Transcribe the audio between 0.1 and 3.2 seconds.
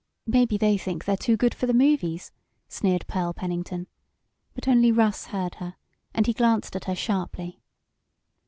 "Maybe they think they're too good for the movies," sneered